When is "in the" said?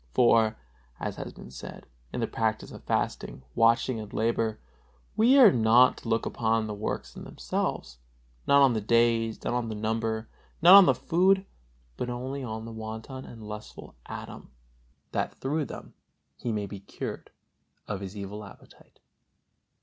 2.11-2.27